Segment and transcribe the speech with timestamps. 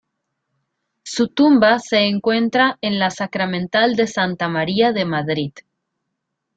[1.03, 5.53] Su tumba se encuentra en la Sacramental de Santa María de Madrid.